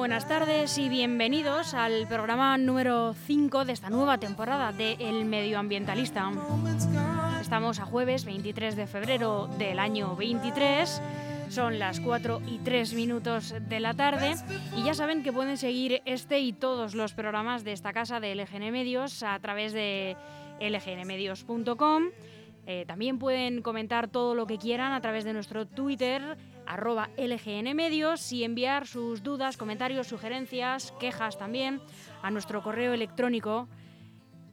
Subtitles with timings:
[0.00, 6.32] Buenas tardes y bienvenidos al programa número 5 de esta nueva temporada de El Medioambientalista.
[7.38, 11.02] Estamos a jueves 23 de febrero del año 23.
[11.50, 14.36] Son las 4 y 3 minutos de la tarde
[14.74, 18.34] y ya saben que pueden seguir este y todos los programas de esta casa de
[18.34, 20.16] LGN Medios a través de
[20.60, 22.04] lgnmedios.com.
[22.66, 26.38] Eh, también pueden comentar todo lo que quieran a través de nuestro Twitter,
[26.70, 31.80] arroba lgnmedios, y enviar sus dudas, comentarios, sugerencias, quejas también
[32.22, 33.68] a nuestro correo electrónico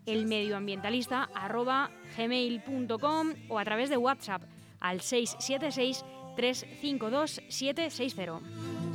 [0.07, 4.41] elmedioambientalista arroba gmail.com o a través de WhatsApp
[4.79, 6.03] al 676
[6.35, 8.86] 352 760.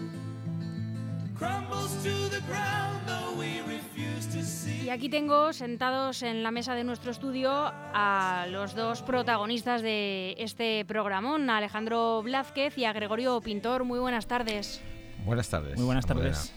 [4.85, 10.35] Y aquí tengo sentados en la mesa de nuestro estudio a los dos protagonistas de
[10.39, 13.85] este programón, a Alejandro Blázquez y a Gregorio Pintor.
[13.85, 14.83] Muy buenas tardes.
[15.25, 15.77] Buenas tardes.
[15.77, 16.53] Muy buenas tardes.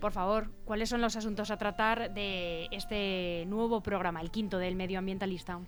[0.00, 4.74] Por favor, ¿cuáles son los asuntos a tratar de este nuevo programa, el quinto del
[4.74, 5.60] medioambientalista?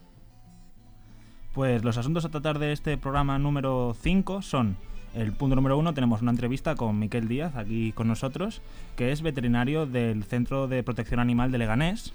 [1.52, 4.78] Pues los asuntos a tratar de este programa número 5 son
[5.14, 8.62] el punto número uno tenemos una entrevista con Miquel Díaz aquí con nosotros,
[8.96, 12.14] que es veterinario del Centro de Protección Animal de Leganés.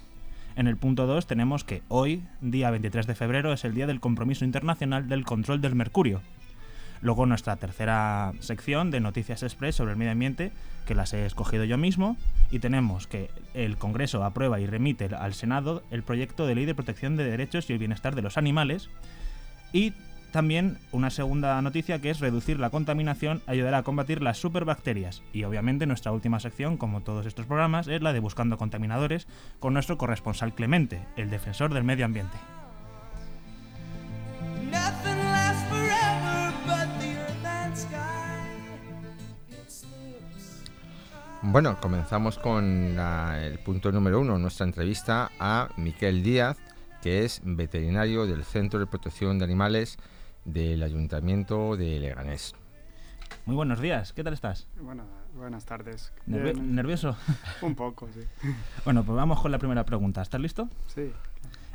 [0.56, 4.00] En el punto 2 tenemos que hoy, día 23 de febrero, es el día del
[4.00, 6.22] compromiso internacional del control del mercurio.
[7.02, 10.52] Luego nuestra tercera sección de Noticias Express sobre el medio ambiente,
[10.88, 12.18] que las he escogido yo mismo,
[12.50, 16.74] y tenemos que el Congreso aprueba y remite al Senado el proyecto de ley de
[16.74, 18.90] protección de derechos y el bienestar de los animales,
[19.74, 19.94] y
[20.32, 25.24] también una segunda noticia que es reducir la contaminación ayudará a combatir las superbacterias.
[25.34, 29.28] Y obviamente nuestra última sección, como todos estos programas, es la de Buscando Contaminadores
[29.60, 32.38] con nuestro corresponsal Clemente, el defensor del medio ambiente.
[41.44, 46.58] Bueno, comenzamos con la- el punto número uno, nuestra entrevista a Miquel Díaz,
[47.02, 49.98] que es veterinario del Centro de Protección de Animales
[50.48, 52.56] del Ayuntamiento de Leganés.
[53.46, 54.68] Muy buenos días, ¿qué tal estás?
[54.80, 55.04] Bueno,
[55.36, 56.14] buenas tardes.
[56.28, 57.16] Nervi- Bien, ¿Nervioso?
[57.62, 58.22] Un poco, sí.
[58.86, 60.22] Bueno, pues vamos con la primera pregunta.
[60.22, 60.70] ¿Estás listo?
[60.88, 61.12] Sí,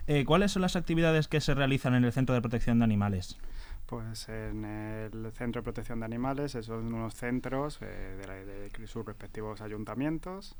[0.06, 3.38] Eh, ¿Cuáles son las actividades que se realizan en el Centro de Protección de Animales?
[3.86, 8.34] pues en el Centro de Protección de Animales, esos son unos centros eh, de, la-
[8.36, 10.56] de sus respectivos ayuntamientos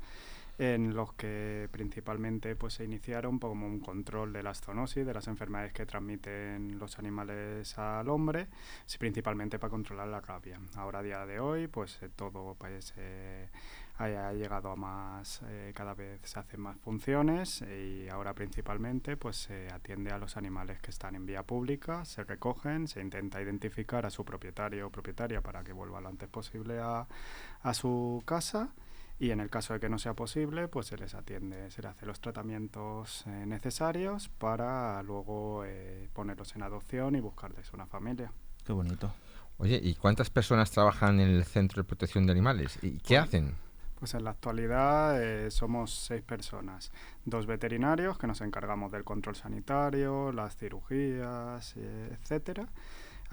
[0.57, 5.27] en los que principalmente pues se iniciaron como un control de las zoonosis, de las
[5.27, 8.47] enfermedades que transmiten los animales al hombre,
[8.99, 10.59] principalmente para controlar la rabia.
[10.75, 13.49] Ahora a día de hoy pues eh, todo pues eh,
[13.97, 19.37] ha llegado a más, eh, cada vez se hacen más funciones y ahora principalmente pues
[19.37, 24.05] se atiende a los animales que están en vía pública, se recogen, se intenta identificar
[24.05, 27.07] a su propietario o propietaria para que vuelva lo antes posible a,
[27.61, 28.73] a su casa
[29.25, 31.91] y en el caso de que no sea posible, pues se les atiende, se les
[31.91, 38.31] hace los tratamientos eh, necesarios para luego eh, ponerlos en adopción y buscarles una familia.
[38.65, 39.13] Qué bonito.
[39.59, 42.77] Oye, ¿y cuántas personas trabajan en el Centro de Protección de Animales?
[42.81, 43.55] ¿Y qué Pues- hacen?
[43.99, 46.91] Pues en la actualidad eh, somos seis personas,
[47.23, 52.67] dos veterinarios que nos encargamos del control sanitario, las cirugías, eh, etcétera.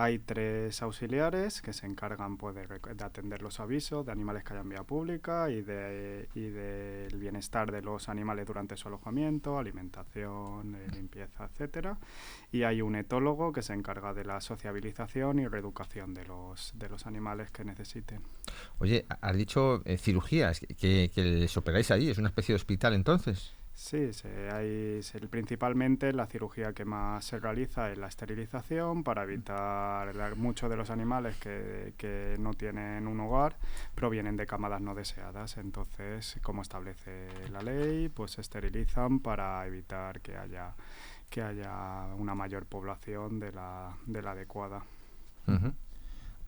[0.02, 4.54] Hay tres auxiliares que se encargan pues, de, de atender los avisos de animales que
[4.54, 10.74] hayan vía pública y, de, y del bienestar de los animales durante su alojamiento, alimentación,
[10.74, 11.98] eh, limpieza, etcétera.
[12.50, 16.88] Y hay un etólogo que se encarga de la sociabilización y reeducación de los, de
[16.88, 18.22] los animales que necesiten.
[18.78, 22.56] Oye, ha- has dicho eh, cirugías, que, que les operáis ahí, es una especie de
[22.56, 23.54] hospital entonces.
[23.82, 29.22] Sí, se- hay, se- principalmente la cirugía que más se realiza es la esterilización para
[29.22, 33.56] evitar muchos de los animales que, que no tienen un hogar
[33.94, 35.56] provienen de camadas no deseadas.
[35.56, 40.74] Entonces, como establece la ley, pues se esterilizan para evitar que haya
[41.30, 44.82] que haya una mayor población de la, de la adecuada.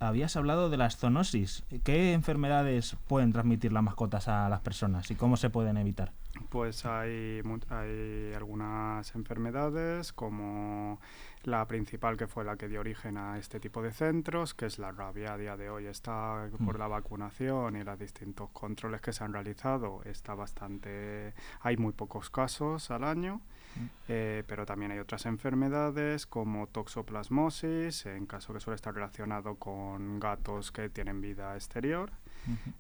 [0.02, 1.62] Habías hablado de las zoonosis.
[1.84, 6.12] ¿Qué enfermedades pueden transmitir las mascotas a las personas y cómo se pueden evitar?
[6.48, 10.98] Pues hay, hay algunas enfermedades como
[11.44, 14.80] la principal que fue la que dio origen a este tipo de centros, que es
[14.80, 15.34] la rabia.
[15.34, 16.80] A día de hoy está por Mm.
[16.80, 22.28] la vacunación y los distintos controles que se han realizado, está bastante, hay muy pocos
[22.28, 23.40] casos al año.
[24.08, 30.20] Eh, pero también hay otras enfermedades como toxoplasmosis, en caso que suele estar relacionado con
[30.20, 32.10] gatos que tienen vida exterior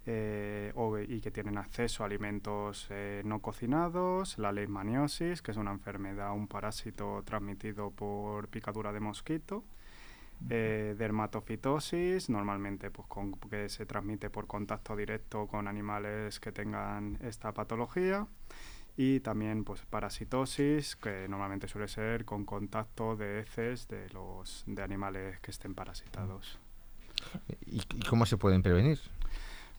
[0.06, 5.56] eh, o- y que tienen acceso a alimentos eh, no cocinados, la leishmaniosis, que es
[5.56, 9.64] una enfermedad, un parásito transmitido por picadura de mosquito,
[10.50, 17.16] eh, dermatofitosis, normalmente pues con, que se transmite por contacto directo con animales que tengan
[17.22, 18.26] esta patología
[18.96, 24.82] y también pues parasitosis que normalmente suele ser con contacto de heces de los de
[24.82, 26.58] animales que estén parasitados.
[27.66, 28.98] ¿Y, cómo se pueden prevenir?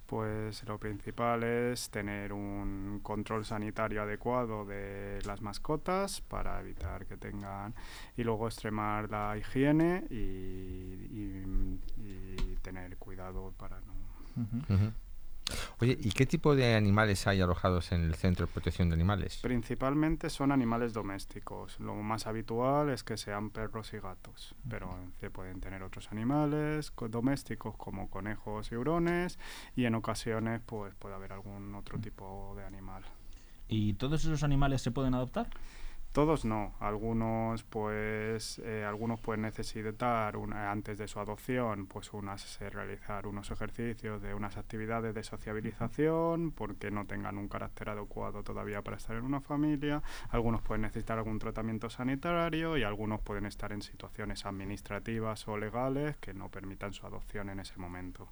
[0.07, 7.17] Pues lo principal es tener un control sanitario adecuado de las mascotas para evitar que
[7.17, 7.73] tengan
[8.17, 11.79] y luego extremar la higiene y,
[12.61, 14.93] tener cuidado para no.
[15.79, 19.39] Oye, ¿y qué tipo de animales hay alojados en el Centro de Protección de Animales?
[19.41, 21.79] Principalmente son animales domésticos.
[21.79, 26.93] Lo más habitual es que sean perros y gatos, pero se pueden tener otros animales
[27.09, 29.39] domésticos como conejos y hurones
[29.75, 33.03] y en ocasiones pues puede haber algún otro tipo de animal.
[33.67, 35.49] ¿Y todos esos animales se pueden adoptar?
[36.13, 42.61] Todos no, algunos pues eh, algunos pueden necesitar una, antes de su adopción pues unas
[42.61, 48.43] eh, realizar unos ejercicios de unas actividades de sociabilización porque no tengan un carácter adecuado
[48.43, 53.47] todavía para estar en una familia, algunos pueden necesitar algún tratamiento sanitario y algunos pueden
[53.47, 58.27] estar en situaciones administrativas o legales que no permitan su adopción en ese momento.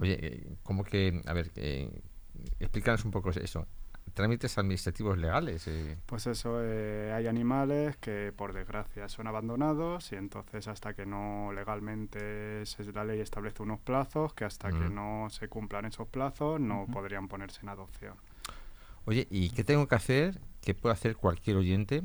[0.00, 1.52] Oye, eh, ¿cómo que, a ver,
[2.58, 3.66] explícanos un poco eso
[4.16, 5.68] trámites administrativos legales.
[5.68, 5.98] Eh.
[6.06, 11.52] Pues eso, eh, hay animales que por desgracia son abandonados y entonces hasta que no
[11.54, 12.64] legalmente
[12.94, 17.28] la ley establece unos plazos, que hasta que no se cumplan esos plazos no podrían
[17.28, 18.14] ponerse en adopción.
[19.04, 22.02] Oye, ¿y qué tengo que hacer, qué puede hacer cualquier oyente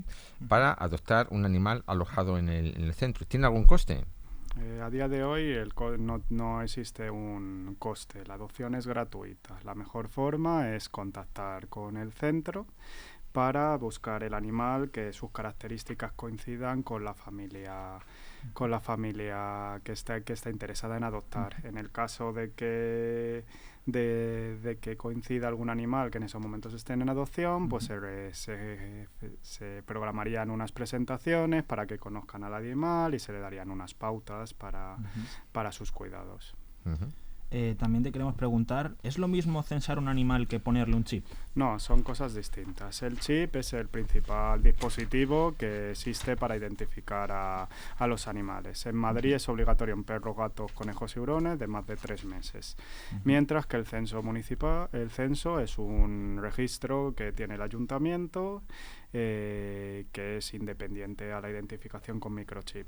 [0.49, 3.25] para adoptar un animal alojado en el, en el centro?
[3.25, 4.03] ¿Tiene algún coste?
[4.59, 9.57] Eh, a día de hoy el no, no, existe un coste, la adopción es gratuita.
[9.63, 12.67] La mejor forma es contactar con el centro
[13.31, 17.99] para buscar el animal que sus características coincidan con la familia
[18.53, 21.57] con la familia que está que está interesada en adoptar.
[21.63, 23.43] En el caso de que
[23.85, 29.07] de, que coincida algún animal que en esos momentos estén en adopción, pues se,
[29.41, 34.53] se, programarían unas presentaciones para que conozcan al animal y se le darían unas pautas
[34.53, 34.97] para,
[35.51, 36.55] para sus cuidados.
[37.53, 41.25] Eh, también te queremos preguntar, ¿es lo mismo censar un animal que ponerle un chip?
[41.53, 43.01] No, son cosas distintas.
[43.01, 47.67] El chip es el principal dispositivo que existe para identificar a,
[47.97, 48.85] a los animales.
[48.85, 52.77] En Madrid es obligatorio en perros, gatos, conejos y hurones de más de tres meses.
[53.25, 58.63] Mientras que el censo municipal, el censo es un registro que tiene el ayuntamiento
[59.11, 62.87] eh, que es independiente a la identificación con microchip.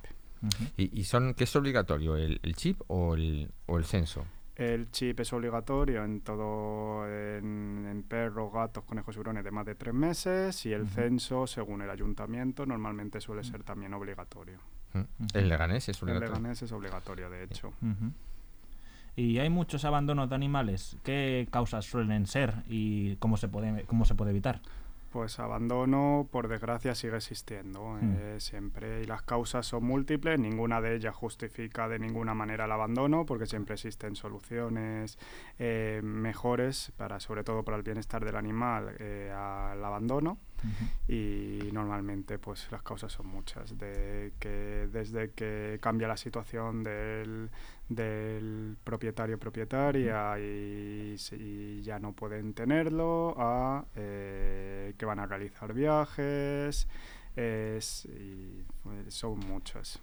[0.78, 4.26] ¿Y, ¿Y, son qué es obligatorio, el, el chip o el, o el censo?
[4.56, 9.74] El chip es obligatorio en todo, en, perros, gatos, conejos y hurones de más de
[9.74, 14.60] tres meses y el censo, según el ayuntamiento, normalmente suele ser también obligatorio.
[15.34, 16.28] ¿El Leganés es obligatorio?
[16.28, 17.74] El Leganés es obligatorio, de hecho.
[19.16, 20.98] ¿Y hay muchos abandonos de animales?
[21.04, 24.62] ¿Qué causas suelen ser y cómo se puede, cómo se puede evitar?
[25.14, 28.16] Pues abandono, por desgracia, sigue existiendo hmm.
[28.18, 30.40] eh, siempre y las causas son múltiples.
[30.40, 35.20] Ninguna de ellas justifica de ninguna manera el abandono, porque siempre existen soluciones
[35.60, 40.40] eh, mejores para, sobre todo, para el bienestar del animal eh, al abandono
[41.08, 43.78] y normalmente pues las causas son muchas.
[43.78, 47.50] De que desde que cambia la situación del,
[47.90, 56.88] del propietario propietaria y, ya no pueden tenerlo a eh, que van a realizar viajes
[57.36, 60.00] es, y, pues, son muchas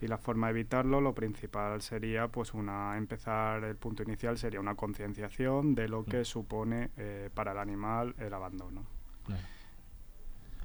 [0.00, 4.60] y la forma de evitarlo lo principal sería pues una empezar el punto inicial sería
[4.60, 8.86] una concienciación de lo que supone eh, para el animal el abandono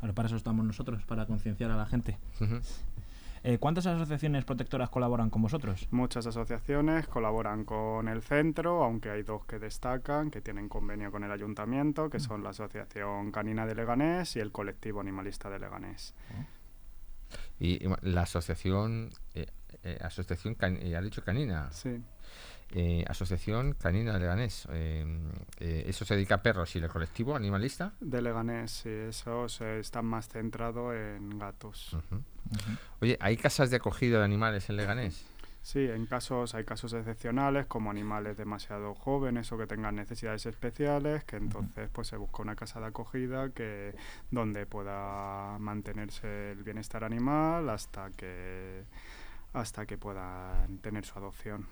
[0.01, 2.17] Ahora para eso estamos nosotros para concienciar a la gente
[3.43, 5.87] eh, ¿Cuántas asociaciones protectoras colaboran con vosotros?
[5.91, 11.23] Muchas asociaciones colaboran con el centro, aunque hay dos que destacan, que tienen convenio con
[11.23, 12.21] el ayuntamiento, que mm.
[12.21, 16.13] son la Asociación Canina de Leganés y el Colectivo Animalista de Leganés.
[16.31, 16.62] Oh.
[17.63, 19.47] Y, la asociación, eh,
[19.83, 21.71] eh, asociación ha dicho canina.
[21.71, 22.01] Sí.
[22.75, 24.67] Eh, asociación Canina de Leganés.
[25.59, 27.93] ¿Eso se dedica a perros y el colectivo animalista?
[28.01, 28.89] De Leganés, sí.
[28.89, 31.95] Eso se está más centrado en gatos.
[32.99, 35.25] Oye, ¿hay casas de acogida de animales en Leganés?
[35.63, 41.23] Sí, en casos hay casos excepcionales como animales demasiado jóvenes o que tengan necesidades especiales,
[41.23, 43.95] que entonces pues se busca una casa de acogida que
[44.29, 48.83] donde pueda mantenerse el bienestar animal hasta que
[49.53, 51.65] hasta que puedan tener su adopción.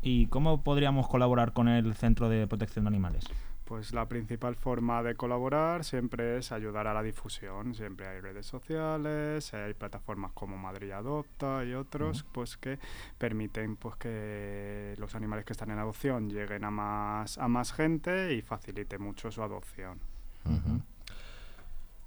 [0.00, 3.24] ¿Y cómo podríamos colaborar con el Centro de Protección de Animales?
[3.64, 7.74] Pues la principal forma de colaborar siempre es ayudar a la difusión.
[7.74, 12.78] Siempre hay redes sociales, hay plataformas como Madrid Adopta y otros, pues que
[13.18, 18.34] permiten pues que los animales que están en adopción lleguen a más a más gente
[18.34, 19.98] y facilite mucho su adopción.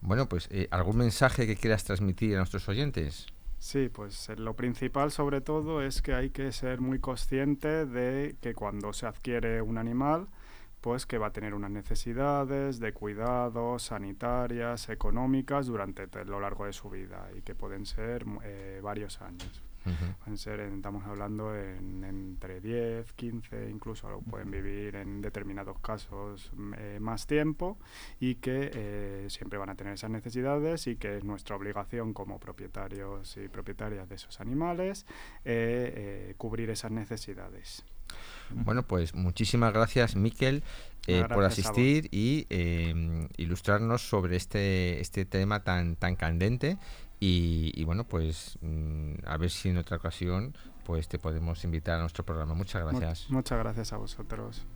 [0.01, 3.27] Bueno, pues eh, algún mensaje que quieras transmitir a nuestros oyentes.
[3.57, 8.35] Sí, pues eh, lo principal sobre todo es que hay que ser muy consciente de
[8.41, 10.27] que cuando se adquiere un animal,
[10.86, 16.74] pues que va a tener unas necesidades de cuidados sanitarias, económicas durante lo largo de
[16.74, 19.63] su vida y que pueden ser eh, varios años.
[20.20, 27.00] Pueden ser, estamos hablando en, entre 10, 15, incluso pueden vivir en determinados casos eh,
[27.01, 27.80] más tiempo
[28.20, 32.39] y que eh, siempre van a tener esas necesidades y que es nuestra obligación como
[32.39, 35.08] propietarios y propietarias de esos animales
[36.38, 37.84] cubrir esas necesidades.
[38.51, 40.63] Bueno, pues muchísimas gracias, Miquel,
[41.07, 46.77] eh, por asistir y eh, ilustrarnos sobre este, este tema tan, tan candente.
[47.19, 50.55] Y, bueno, pues mm, a ver si en otra ocasión
[50.86, 52.53] pues te podemos invitar a nuestro programa.
[52.53, 53.29] Muchas gracias.
[53.31, 54.67] muchas gracias a vosotros.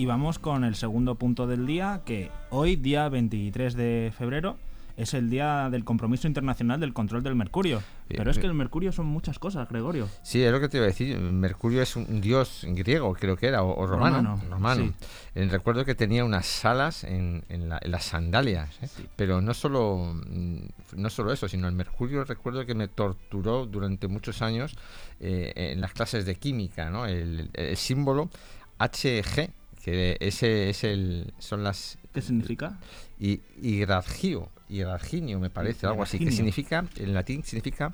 [0.00, 4.56] Y vamos con el segundo punto del día, que hoy, día 23 de febrero,
[4.96, 7.82] es el día del compromiso internacional del control del mercurio.
[8.08, 10.08] Pero es que el mercurio son muchas cosas, Gregorio.
[10.22, 11.18] Sí, es lo que te iba a decir.
[11.18, 14.40] Mercurio es un dios griego, creo que era, o, romano.
[14.48, 14.94] romano.
[15.34, 18.70] recuerdo que tenía unas salas en, las sandalias.
[18.80, 18.88] ¿eh?
[19.16, 20.60] Pero no solo, mm,
[20.96, 24.78] no solo eso, sino el mercurio recuerdo que me torturó durante muchos años
[25.20, 26.88] eh, en las clases de química.
[26.88, 27.04] ¿no?
[27.04, 28.30] El, el símbolo
[28.78, 32.78] HG que ese es el son las ¿Qué significa?
[33.20, 37.92] Y hidragio, hidraginio me parece, algo así, que significa, en latín significa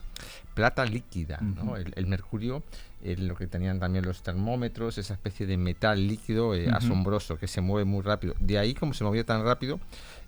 [0.54, 1.76] plata líquida, ¿no?
[1.76, 2.62] el, mercurio,
[3.02, 7.60] lo que tenían también los termómetros, esa especie de metal líquido eh, asombroso que se
[7.60, 8.34] mueve muy rápido.
[8.40, 9.80] De ahí, como se movía tan rápido,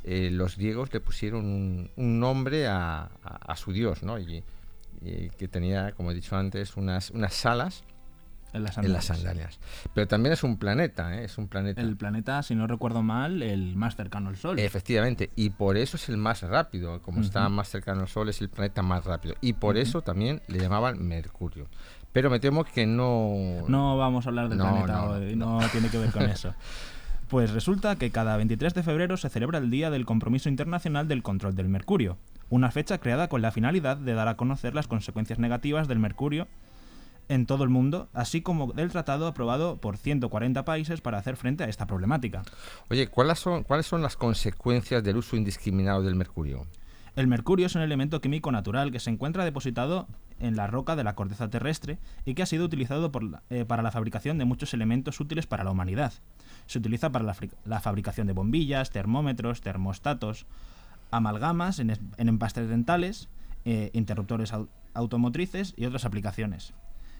[0.04, 1.46] eh, los griegos le pusieron
[1.96, 3.08] un, nombre a,
[3.56, 4.18] su dios, ¿no?
[4.18, 4.44] Y,
[5.00, 7.84] y, que tenía, como he dicho antes, unas, unas salas
[8.52, 8.74] en las,
[9.04, 9.58] sandalias.
[9.94, 11.24] Pero también es un planeta, ¿eh?
[11.24, 11.80] es un planeta.
[11.80, 14.58] El planeta, si no recuerdo mal, el más cercano al Sol.
[14.58, 17.02] Efectivamente, y por eso es el más rápido.
[17.02, 19.34] Como está más cercano al Sol, es el planeta más rápido.
[19.40, 21.68] Y por eso también le llamaban Mercurio.
[22.12, 23.64] Pero me temo que no...
[23.68, 26.54] No vamos a hablar del planeta hoy, no tiene que ver con eso.
[27.28, 31.22] Pues resulta que cada 23 de febrero se celebra el Día del Compromiso Internacional del
[31.22, 32.16] Control del Mercurio,
[32.48, 36.48] una fecha creada con la finalidad de dar a conocer las consecuencias negativas del mercurio
[37.28, 41.64] en todo el mundo, así como del tratado aprobado por 140 países para hacer frente
[41.64, 42.42] a esta problemática.
[42.90, 46.66] Oye, ¿cuáles son, ¿cuáles son las consecuencias del uso indiscriminado del mercurio?
[47.16, 50.06] El mercurio es un elemento químico natural que se encuentra depositado
[50.38, 53.10] en la roca de la corteza terrestre y que ha sido utilizado
[53.50, 56.12] eh, para la fabricación de muchos elementos útiles para la humanidad.
[56.66, 60.46] Se utiliza para la, fabricación de bombillas, termómetros, termostatos,
[61.10, 63.28] amalgamas en, empastes dentales,
[63.64, 64.52] eh, interruptores
[64.94, 66.72] automotrices y otras aplicaciones.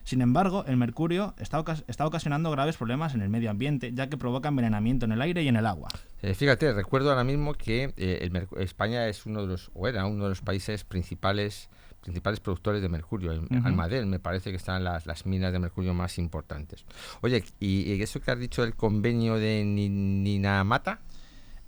[0.08, 4.48] Sin embargo, el mercurio está, ocasionando graves problemas en el medio ambiente, ya que provoca
[4.48, 5.90] envenenamiento en el aire y en el agua.
[6.22, 10.24] Eh, fíjate, recuerdo ahora mismo que eh, España es uno de los, o era uno
[10.24, 11.68] de los países principales
[12.00, 13.32] principales productores de mercurio.
[13.32, 16.86] En Almadel me parece que están las, minas de mercurio más importantes.
[17.20, 21.00] Oye, ¿y, eso que has dicho del convenio de Ninamata?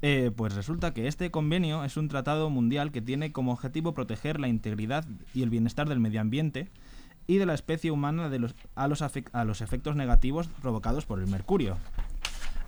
[0.00, 4.40] Eh, pues resulta que este convenio es un tratado mundial que tiene como objetivo proteger
[4.40, 5.04] la integridad
[5.34, 6.70] y el bienestar del medio ambiente
[7.26, 11.20] y de la especie humana de los, a, los a los efectos negativos provocados por
[11.20, 11.76] el mercurio.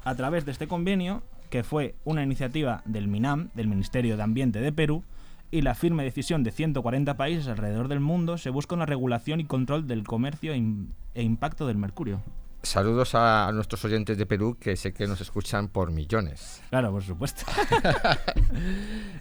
[0.04, 4.60] A través de este convenio, que fue una iniciativa del MINAM, del Ministerio de Ambiente
[4.60, 5.04] de Perú,
[5.50, 9.44] y la firme decisión de 140 países alrededor del mundo, se busca una regulación y
[9.44, 12.22] control del comercio e impacto del mercurio.
[12.62, 16.62] Saludos a, nuestros oyentes de Perú que sé que nos escuchan por millones.
[16.70, 17.44] Claro, por supuesto.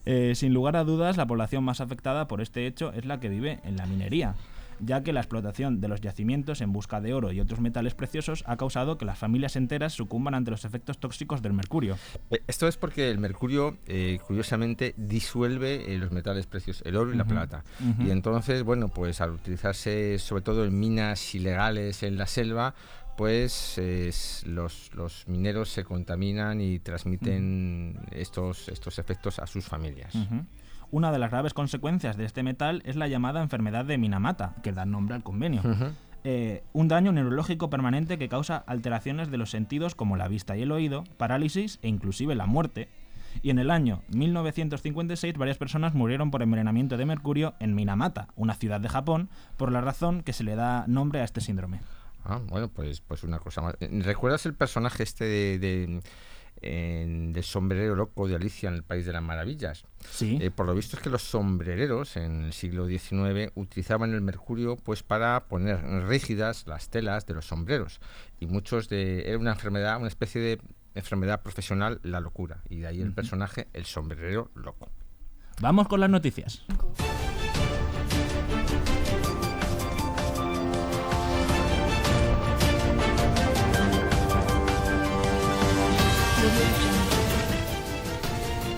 [0.04, 3.30] Eh, sin lugar a dudas, la población más afectada por este hecho es la que
[3.30, 4.34] vive en la minería,
[4.82, 8.44] ya que la explotación de los yacimientos en busca de oro y otros metales preciosos
[8.48, 11.98] ha causado que las familias enteras sucumban ante los efectos tóxicos del mercurio.
[12.30, 17.14] Eh, esto es porque el mercurio, eh, curiosamente, disuelve eh, los metales preciosos, el oro
[17.14, 17.64] y la plata.
[18.00, 22.74] Y entonces, bueno, pues al utilizarse sobre todo en minas ilegales en la selva,
[23.18, 23.80] pues
[24.46, 30.14] los, los, mineros se contaminan y transmiten estos, estos efectos a sus familias.
[30.92, 34.74] Una de las graves consecuencias de este metal es la llamada enfermedad de Minamata, que
[34.74, 35.62] da nombre al convenio.
[36.26, 40.64] Eh, un daño neurológico permanente que causa alteraciones de los sentidos como la vista y
[40.64, 42.90] el oído, parálisis e inclusive la muerte.
[43.42, 48.56] y en el año 1956 varias personas murieron por envenenamiento de mercurio en Minamata, una
[48.56, 51.80] ciudad de Japón, por la razón que se le da nombre a este síndrome.
[52.26, 53.76] Ah, bueno, pues, pues una cosa más.
[53.80, 55.24] ¿Recuerdas el personaje este
[55.58, 56.02] de
[56.62, 59.86] del sombrerero loco de Alicia en el País de las Maravillas.
[60.10, 60.38] Sí.
[60.42, 64.78] Eh, por lo visto es que los sombrereros en el siglo XIX utilizaban el mercurio
[64.78, 68.00] pues para poner rígidas las telas de los sombreros
[68.40, 70.62] y muchos de era una enfermedad, una especie de
[70.94, 74.90] enfermedad profesional, la locura y de ahí el personaje el sombrerero loco.
[75.62, 76.64] Vamos con las noticias.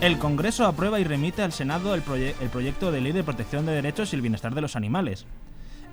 [0.04, 4.12] El Congreso aprueba y remite al Senado el, proyecto de Ley de Protección de Derechos
[4.12, 5.26] y el Bienestar de los Animales.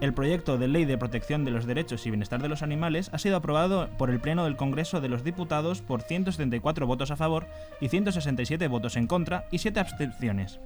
[0.00, 3.18] El proyecto de Ley de Protección de los Derechos y Bienestar de los Animales ha
[3.18, 7.46] sido aprobado por el Pleno del Congreso de los Diputados por 174 votos a favor
[7.80, 10.58] y 167 votos en contra y 7 abstenciones.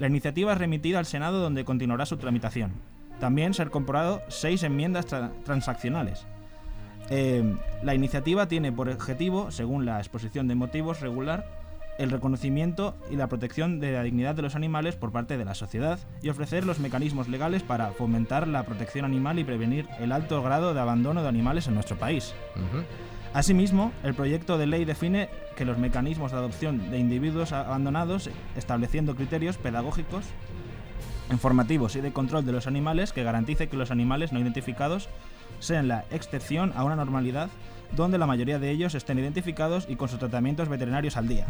[0.00, 2.72] La iniciativa es remitida al Senado donde continuará su tramitación.
[3.20, 5.06] También se han comprado 6 enmiendas
[5.44, 6.26] transaccionales.
[7.10, 11.44] Eh, la iniciativa tiene por objetivo, según la exposición de motivos regular,
[11.98, 15.54] el reconocimiento y la protección de la dignidad de los animales por parte de la
[15.54, 20.42] sociedad y ofrecer los mecanismos legales para fomentar la protección animal y prevenir el alto
[20.42, 22.32] grado de abandono de animales en nuestro país.
[23.34, 29.14] Asimismo, el proyecto de ley define que los mecanismos de adopción de individuos abandonados, estableciendo
[29.14, 30.24] criterios pedagógicos,
[31.30, 35.10] informativos y de control de los animales que garantice que los animales no identificados
[35.60, 37.48] sean la excepción a una normalidad
[37.94, 41.46] donde la mayoría de ellos estén identificados y con sus tratamientos veterinarios al día.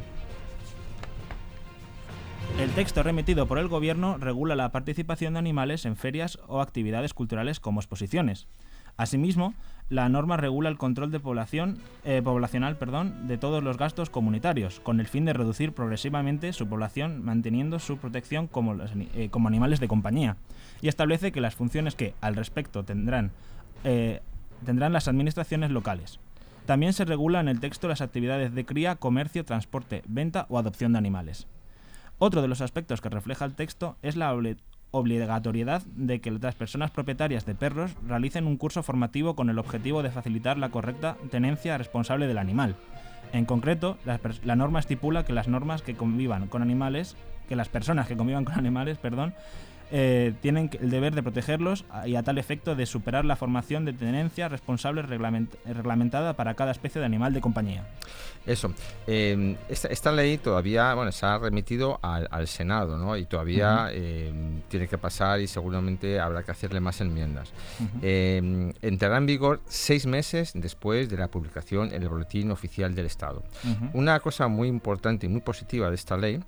[2.59, 7.14] El texto remitido por el Gobierno regula la participación de animales en ferias o actividades
[7.14, 8.49] culturales como exposiciones.
[8.99, 9.55] Asimismo,
[9.88, 14.79] la norma regula el control de población, eh, poblacional perdón, de todos los gastos comunitarios,
[14.81, 18.77] con el fin de reducir progresivamente su población, manteniendo su protección como,
[19.14, 20.37] eh, como animales de compañía,
[20.83, 23.33] y establece que las funciones que, al respecto, tendrán,
[23.85, 24.21] eh,
[24.64, 26.19] tendrán las administraciones locales.
[26.66, 30.93] También se regula en el texto las actividades de cría, comercio, transporte, venta o adopción
[30.93, 31.47] de animales.
[32.19, 34.37] Otro de los aspectos que refleja el texto es la
[34.90, 40.03] obligatoriedad de que las personas propietarias de perros realicen un curso formativo con el objetivo
[40.03, 42.77] de facilitar la correcta tenencia responsable del animal.
[43.33, 47.16] En concreto, la, norma estipula que las normas que convivan con animales,
[47.49, 49.35] que las personas que convivan con animales, perdón,
[49.92, 53.92] eh, tienen el deber de protegerlos y a tal efecto de superar la formación de
[53.92, 57.85] tenencia responsable reglamentada para cada especie de animal de compañía.
[58.46, 58.72] Eso.
[59.07, 63.16] Em, esta, ley todavía bueno, se ha remitido al, Senado ¿no?
[63.16, 67.53] y todavía em, tiene que pasar y seguramente habrá que hacerle más enmiendas.
[68.00, 73.07] Em, entrará en vigor seis meses después de la publicación en el Boletín Oficial del
[73.07, 73.42] Estado.
[73.92, 76.40] Una cosa muy importante y muy positiva de esta ley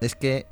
[0.00, 0.46] es que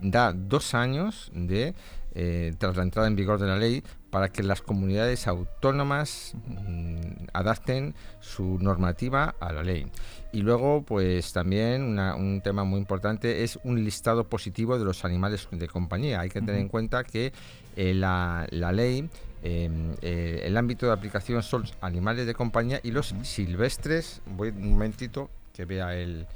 [0.00, 1.74] da dos años de
[2.12, 7.28] eh, tras la entrada en vigor de la ley para que las comunidades autónomas mm,
[7.32, 9.86] adapten su normativa a la ley.
[10.32, 15.46] Y luego, pues también un tema muy importante es un listado positivo de los animales
[15.52, 16.20] de compañía.
[16.20, 17.32] Hay que tener en cuenta que
[17.76, 19.08] eh, la, ley,
[19.44, 24.20] em, eh, el ámbito de aplicación son animales de compañía y los silvestres.
[24.26, 26.26] Voy un momentito que vea el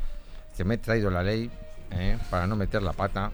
[0.56, 1.50] que me he traído la ley
[2.30, 3.30] para no meter la pata.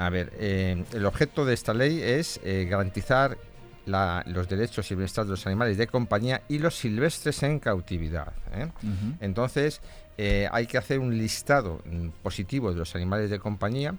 [0.00, 3.36] A ver, eh, el objeto de esta ley es eh, garantizar
[3.84, 8.32] los derechos y bienestar de los animales de compañía y los silvestres en cautividad.
[8.54, 8.68] ¿eh?
[9.20, 9.80] Entonces,
[10.52, 13.94] hay que hacer un listado mm, positivo de los animales de compañía,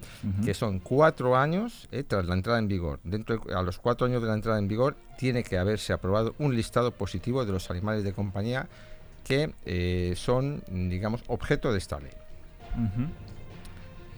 [0.45, 2.99] que son cuatro años tras la entrada en vigor.
[3.03, 6.55] Dentro a los cuatro años de la entrada en vigor, tiene que haberse aprobado un
[6.55, 8.69] listado positivo de los animales de compañía
[9.23, 12.11] que son, digamos, objeto de esta ley.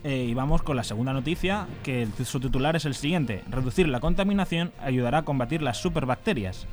[0.03, 3.41] Eh, y vamos con la segunda noticia, que su titular es el siguiente.
[3.49, 6.67] Reducir la contaminación ayudará a combatir las superbacterias.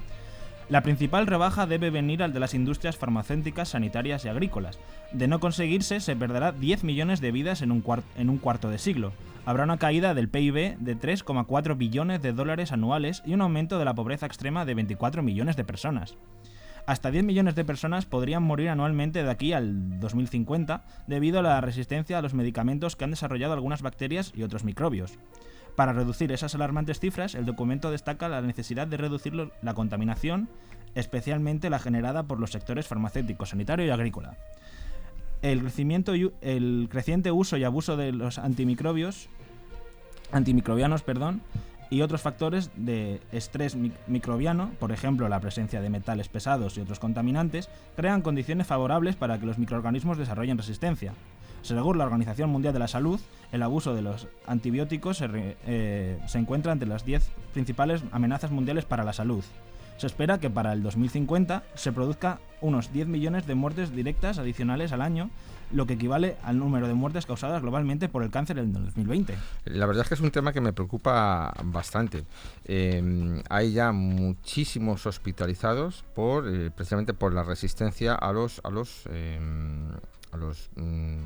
[0.68, 4.78] La principal rebaja debe venir al de las industrias farmacéuticas, sanitarias y agrícolas.
[5.12, 7.84] De no conseguirse, se perderá 10 millones de vidas en un,
[8.16, 9.12] en un cuarto de siglo.
[9.46, 13.84] Habrá una caída del PIB de 3,4 billones de dólares anuales y un aumento de
[13.84, 16.16] la pobreza extrema de 24 millones de personas.
[16.90, 21.61] Hasta 10 millones de personas podrían morir anualmente de aquí al 2050 debido a la
[21.61, 25.16] resistencia a los medicamentos que han desarrollado algunas bacterias y otros microbios.
[25.76, 30.48] Para reducir esas alarmantes cifras, el documento destaca la necesidad de reducir la contaminación,
[30.96, 34.37] especialmente la generada por los sectores farmacéutico, sanitario y agrícola.
[35.42, 39.29] El, crecimiento el creciente uso y abuso de los antimicrobios,
[40.33, 41.40] antimicrobianos perdón,
[41.90, 43.76] y otros factores de estrés
[44.07, 49.38] microbiano, por ejemplo la presencia de metales pesados y otros contaminantes, crean condiciones favorables para
[49.38, 51.12] que los microorganismos desarrollen resistencia.
[51.62, 53.20] Según la Organización Mundial de la Salud,
[53.53, 55.29] el abuso de los antibióticos se,
[55.66, 59.44] eh, se encuentra entre las 10 principales amenazas mundiales para la salud.
[59.98, 64.92] Se espera que para el 2050 se produzca unos 10 millones de muertes directas adicionales
[64.92, 65.31] al año
[65.73, 69.37] lo que equivale al número de muertes causadas globalmente por el cáncer en el 2020.
[69.66, 72.25] La verdad es que es un tema que me preocupa bastante.
[72.64, 79.05] Em, hay ya muchísimos hospitalizados por eh, precisamente por la resistencia a los a los
[79.07, 79.90] em,
[80.33, 81.23] a los mm,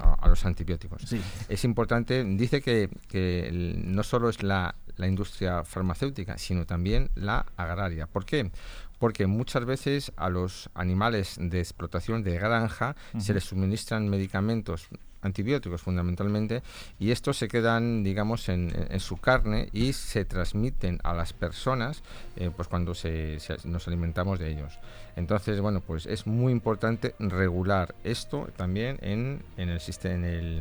[0.00, 1.04] a, los antibióticos.
[1.48, 3.50] Es importante, dice que, que
[3.84, 8.06] no solo es la, la industria farmacéutica, sino también la agraria.
[8.06, 8.50] ¿Por qué?
[9.00, 14.88] Porque muchas veces a los animales de explotación de granja se les suministran medicamentos
[15.22, 16.62] antibióticos fundamentalmente
[16.98, 22.02] y estos se quedan digamos en, su carne y se transmiten a las personas
[22.36, 24.78] eh, pues cuando se, nos alimentamos de ellos.
[25.16, 30.58] Entonces bueno pues es muy importante regular esto también en, en el, en el,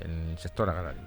[0.00, 1.02] en el sector agrario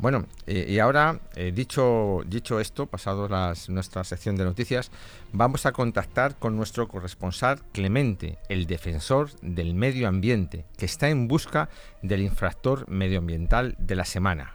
[0.00, 3.28] Bueno, eh, y ahora, eh, dicho, dicho esto, pasado
[3.68, 4.90] nuestra sección de noticias,
[5.30, 11.28] vamos a contactar con nuestro corresponsal Clemente, el defensor del medio ambiente, que está en
[11.28, 11.68] busca
[12.00, 14.54] del infractor medioambiental de la semana.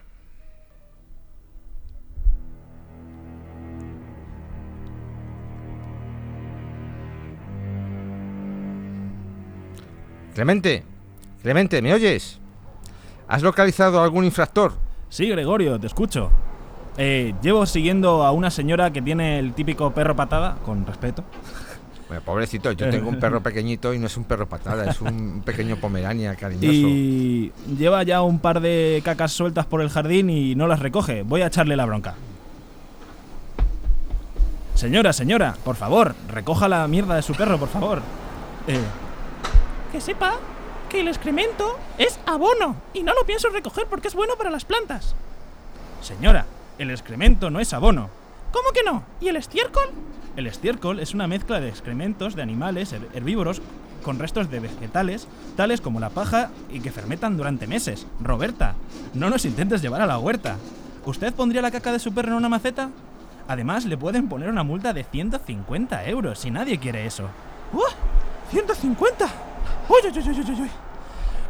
[10.34, 10.84] Clemente,
[11.44, 12.40] Clemente, ¿me oyes?
[13.28, 14.85] ¿Has localizado algún infractor?
[15.10, 16.32] Sí, Gregorio, te escucho.
[16.98, 21.24] Eh, llevo siguiendo a una señora que tiene el típico perro patada, con respeto.
[22.08, 25.42] Bueno, pobrecito, yo tengo un perro pequeñito y no es un perro patada, es un
[25.44, 26.72] pequeño pomerania cariñoso.
[26.72, 31.24] Y lleva ya un par de cacas sueltas por el jardín y no las recoge.
[31.24, 32.14] Voy a echarle la bronca.
[34.76, 38.04] Señora, señora, por favor, recoja la mierda de su perro, por favor.
[38.68, 38.78] Eh.
[39.92, 40.36] Que sepa
[40.94, 45.16] el excremento es abono y no lo pienso recoger porque es bueno para las plantas.
[46.02, 46.46] Señora,
[46.78, 48.10] el excremento no es abono.
[48.52, 49.04] ¿Cómo que no?
[49.20, 49.90] ¿Y el estiércol?
[50.36, 53.62] El estiércol es una mezcla de excrementos de animales herbívoros
[54.04, 58.06] con restos de vegetales, tales como la paja y que fermentan durante meses.
[58.22, 58.76] Roberta,
[59.14, 60.58] no nos intentes llevar a la huerta.
[61.06, 62.90] ¿Usted pondría la caca de su perro en una maceta?
[63.48, 67.30] Además, le pueden poner una multa de 150 euros si nadie quiere eso.
[67.74, 68.56] ¡Uh!
[68.56, 69.45] ¡150!
[69.90, 70.72] ¡Uy, uy, uy, uy, uy!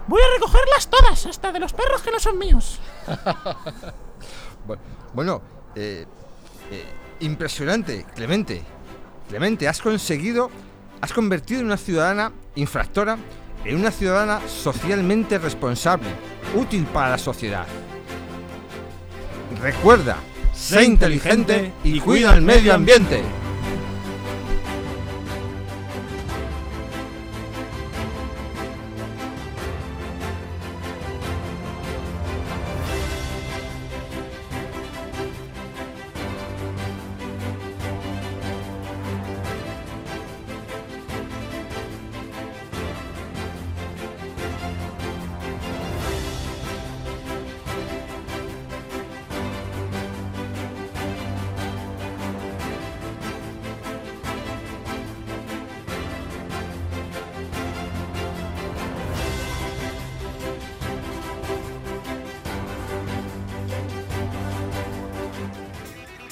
[0.07, 2.79] Voy a recogerlas todas, hasta de los perros que no son míos.
[5.13, 5.41] bueno,
[5.75, 6.05] eh,
[6.71, 6.85] eh,
[7.21, 8.63] impresionante, Clemente.
[9.27, 10.51] Clemente, has conseguido,
[11.01, 13.17] has convertido en una ciudadana infractora
[13.65, 16.07] en una ciudadana socialmente responsable,
[16.55, 17.65] útil para la sociedad.
[19.61, 20.17] Recuerda,
[20.53, 23.23] sé inteligente y cuida el medio ambiente.